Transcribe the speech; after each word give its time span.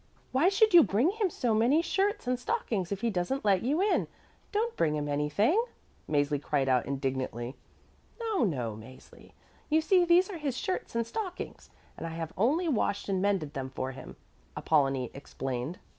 "Why 0.31 0.49
should 0.49 0.73
you 0.73 0.81
bring 0.81 1.11
him 1.11 1.29
so 1.29 1.53
many 1.53 1.83
shirts 1.83 2.25
and 2.25 2.39
stockings 2.39 2.91
if 2.91 3.01
he 3.01 3.11
doesn't 3.11 3.45
let 3.45 3.61
you 3.61 3.83
in? 3.83 4.07
Don't 4.51 4.75
bring 4.75 4.95
him 4.95 5.07
anything," 5.07 5.63
Mäzli 6.09 6.41
cried 6.41 6.67
out 6.67 6.87
indignantly. 6.87 7.55
"No, 8.19 8.43
no, 8.43 8.75
Mäzli. 8.75 9.33
You 9.69 9.79
see, 9.79 10.03
these 10.03 10.27
are 10.27 10.39
his 10.39 10.57
shirts 10.57 10.95
and 10.95 11.05
stockings, 11.05 11.69
and 11.99 12.07
I 12.07 12.15
have 12.15 12.33
only 12.35 12.67
washed 12.67 13.09
and 13.09 13.21
mended 13.21 13.53
them 13.53 13.69
for 13.69 13.91
him," 13.91 14.15
Apollonie 14.57 15.11
explained. 15.13 15.77